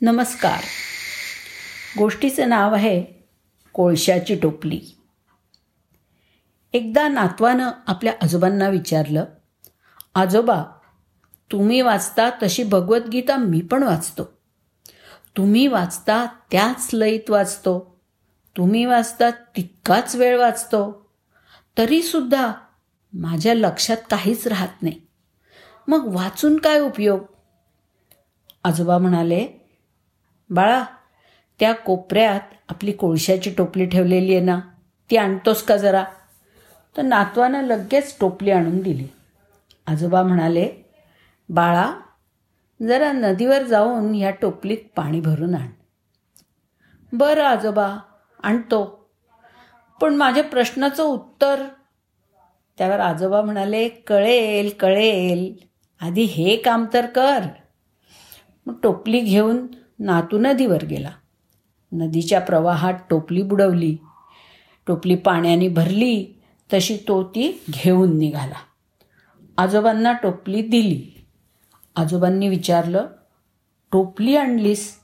नमस्कार. 0.00 0.64
गोष्टीचं 1.98 2.48
नाव 2.48 2.74
आहे 2.74 3.04
कोळशाची 3.72 4.34
टोपली. 4.34 4.80
एकदा 6.72 7.08
नातवानं 7.08 7.70
आपल्या 7.86 8.12
आजोबांना 8.22 8.68
विचारलं 8.68 9.24
आजोबा 10.14 10.64
तुम्ही 11.52 11.80
वाचता 11.80 12.30
तशी 12.30 12.62
भगवद्गीता 12.62 13.36
मी 13.36 13.60
पण 13.60 13.82
वाचतो. 13.82 14.24
तुम्ही 15.36 15.66
वाचता 15.66 16.26
त्याच 16.50 16.90
लयीत 16.92 17.30
वाचतो. 17.30 18.00
तुम्ही 18.56 18.84
वाचता 18.84 19.30
तितकाच 19.30 20.14
वेळ 20.14 20.38
वाचतो. 20.38 21.10
तरीसुद्धा 21.78 22.52
माझ्या 23.12 23.54
लक्षात 23.54 23.96
काहीच 24.10 24.46
राहत 24.46 24.82
नाही. 24.82 25.00
मग 25.88 26.14
वाचून 26.14 26.56
काय 26.56 26.80
उपयोग? 26.80 27.20
आजोबा 28.64 28.98
म्हणाले 28.98 29.46
बाळा 30.50 30.84
त्या 31.60 31.72
कोपऱ्यात 31.72 32.40
आपली 32.68 32.92
कोळशाची 32.92 33.50
टोपली 33.50 33.86
ठेवलेली 33.86 34.34
आहे 34.34 34.44
ना 34.44 34.60
ती 35.10 35.16
आणतोस 35.16 35.62
का 35.62 35.76
जरा? 35.76 36.04
तर 36.96 37.02
नातवानं 37.02 37.62
लगेच 37.62 38.16
टोपली 38.20 38.50
आणून 38.50 38.82
दिली. 38.82 39.06
आजोबा 39.86 40.22
म्हणाले 40.22 40.68
बाळा 41.48 41.92
जरा 42.88 43.12
नदीवर 43.12 43.62
जाऊन 43.62 44.14
ह्या 44.14 44.30
टोपलीत 44.30 44.78
पाणी 44.96 45.20
भरून 45.20 45.54
आण. 45.54 45.68
बरं 47.12 47.44
आजोबा 47.44 47.96
आणतो. 48.42 49.10
पण 50.00 50.14
माझ्या 50.14 50.44
प्रश्नाचं 50.44 51.02
उत्तर. 51.02 51.64
त्यावर 52.78 53.00
आजोबा 53.00 53.42
म्हणाले 53.42 53.88
कळेल 53.88 54.72
कळेल. 54.80 55.56
आधी 56.00 56.22
हे 56.22 56.56
काम 56.56 56.86
तर 56.92 57.06
कर. 57.06 57.40
मग 58.66 58.74
टोपली 58.82 59.20
घेऊन 59.20 59.66
नातू 59.98 60.38
नदीवर 60.38 60.84
गेला. 60.84 61.10
नदीच्या 61.92 62.40
प्रवाहात 62.40 62.94
टोपली 63.10 63.42
बुडवली. 63.42 63.96
टोपली 64.86 65.14
पाण्याने 65.16 65.68
भरली 65.68 66.40
तशी 66.72 66.96
तो 67.08 67.24
ती 67.24 67.62
घेऊन 67.70 68.18
निघाला. 68.18 68.54
आजोबांना 69.56 70.12
टोपली 70.12 70.62
दिली. 70.62 71.26
आजोबांनी 71.96 72.48
विचारलं 72.48 73.06
टोपली 73.92 74.36
आणलीस 74.36 74.98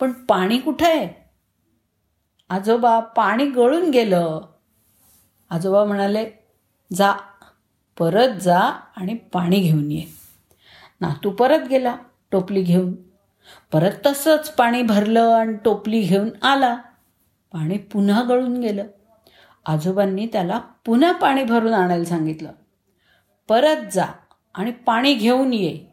पण 0.00 0.12
पाणी 0.12 0.58
कुठं 0.58 0.86
आहे? 0.86 1.08
आजोबा 2.50 3.00
पाणी 3.00 3.44
गळून 3.44 3.90
गेलं. 3.90 4.40
आजोबा 5.50 5.84
म्हणाले 5.84 6.30
जा 6.92 7.12
परत 7.98 8.40
जा 8.40 8.58
आणि 8.96 9.14
पाणी 9.14 9.60
घेऊन 9.60 9.90
ये. 9.90 10.02
नातू 11.00 11.30
परत 11.30 11.68
गेला 11.70 11.96
टोपली 12.30 12.62
घेऊन. 12.62 13.11
परत 13.72 14.06
तसंच 14.06 14.54
पाणी 14.54 14.82
भरलं 14.82 15.32
आणि 15.32 15.56
टोपली 15.64 16.00
घेऊन 16.00 16.44
आला. 16.44 16.74
पाणी 17.52 17.78
पुन्हा 17.78 18.22
गळून 18.22 18.60
गेलं. 18.60 18.86
आजोबांनी 19.66 20.26
त्याला 20.26 20.58
पुन्हा 20.58 21.12
पाणी 21.12 21.44
भरून 21.44 21.74
आणायला 21.74 22.04
सांगितलं. 22.04 22.52
परत 23.48 23.76
जा 23.92 24.06
आणि 24.54 24.70
पाणी 24.70 25.14
घेऊन 25.14 25.52
ये. 25.52 25.86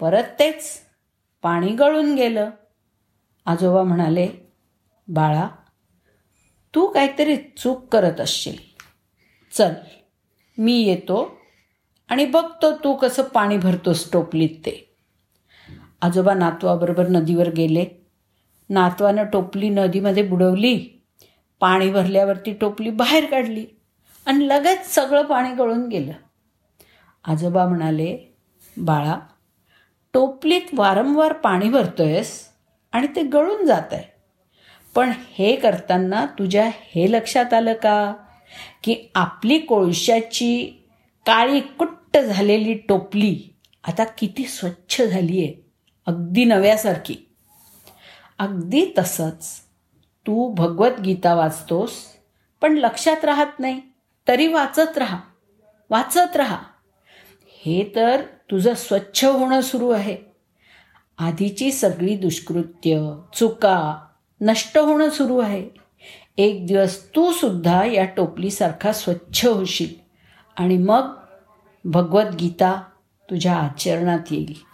परत 0.00 0.24
तेच. 0.38 0.80
पाणी 1.42 1.68
गळून 1.68 2.14
गेलं. 2.14 2.50
आजोबा 3.46 3.82
म्हणाले 3.82 4.28
बाळा 5.08 5.48
तू 6.74 6.86
काहीतरी 6.86 7.36
चूक 7.36 7.88
करत 7.88 8.20
असशील. 8.20 8.56
चल 9.52 9.72
मी 10.58 10.82
येतो 10.82 11.38
आणि 12.08 12.26
बघतो 12.26 12.76
तू 12.76 12.94
कसं 12.94 13.22
पाणी 13.22 13.58
भरतोस 13.58 14.12
टोपलीत 14.12 14.48
ते. 14.48 14.89
आजोबा 16.02 16.34
नातवाबरोबर 16.34 17.08
नदीवर 17.08 17.48
गेले. 17.48 17.84
नातवानं 18.70 19.24
टोपली 19.24 19.68
नदीमध्ये 19.68 20.22
बुडवली. 20.22 20.76
पाणी 21.60 21.90
भरल्यावरती 21.90 22.52
टोपली 22.52 22.90
बाहेर 22.90 23.24
काढली 23.24 23.64
आणि 24.26 24.48
लगेच 24.48 24.86
सगळं 24.94 25.22
पाणी 25.22 25.54
गळून 25.54 25.86
गेलं. 25.88 26.12
आजोबा 27.24 27.66
म्हणाले 27.66 28.16
बाळा 28.76 29.18
टोपलीत 30.14 30.74
वारंवार 30.74 31.32
पाणी 31.32 31.68
भरतोयस 31.68 32.48
आणि 32.92 33.06
ते 33.06 33.22
गळून 33.22 33.66
जात 33.66 33.92
आहे 33.92 34.04
पण 34.94 35.12
हे 35.34 35.56
करताना 35.56 36.24
तुझ्या 36.38 36.68
हे 36.74 37.10
लक्षात 37.12 37.54
आलं 37.54 37.74
का? 37.74 38.12
की 38.84 38.96
आपली 39.14 39.58
कोळशाची 39.58 40.66
काळी 41.26 41.60
कुट्ट 41.60 42.18
झालेली 42.18 42.74
टोपली 42.74 43.36
आता 43.84 44.04
किती 44.04 44.44
स्वच्छ 44.44 45.02
झाली 45.02 45.44
आहे 45.44 45.69
अगदी 46.06 46.44
नव्यासारखी. 46.44 47.16
अगदी 48.38 48.86
तसंच 48.98 49.60
तू 50.26 50.54
भगवद्गीता 50.54 51.34
वाचतोस 51.34 51.90
पण 52.60 52.78
लक्षात 52.78 53.24
राहत 53.24 53.60
नाही 53.60 53.80
तरी 54.28 54.46
वाचत 54.46 54.98
राहा 54.98 55.20
वाचत 55.90 56.36
राहा. 56.36 56.58
हे 57.46 57.92
तर 57.94 58.22
तुझं 58.50 58.74
स्वच्छ 58.74 59.24
होणं 59.24 59.60
सुरू 59.60 59.90
आहे. 59.90 60.16
आधीची 61.18 61.72
सगळी 61.72 62.16
दुष्कृत्य 62.16 63.20
चुका 63.34 64.06
नष्ट 64.40 64.78
होणं 64.78 65.10
सुरू 65.10 65.38
आहे. 65.38 65.68
एक 66.36 66.66
दिवस 66.66 67.16
तू 67.16 67.32
सुद्धा 67.32 67.84
या 67.84 68.04
टोपलीसारखा 68.04 68.92
स्वच्छ 68.92 69.46
होशील 69.46 69.94
आणि 70.56 70.78
मग 70.78 71.14
भगवद्गीता 71.84 72.82
तुझ्या 73.30 73.56
आचरणात 73.56 74.18
येईल. 74.30 74.69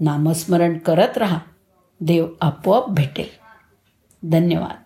नामस्मरण 0.00 0.78
करत 0.78 1.18
राहा. 1.18 1.38
देव 2.00 2.26
आपोआप 2.40 2.88
भेटेल. 2.88 3.28
धन्यवाद. 4.30 4.83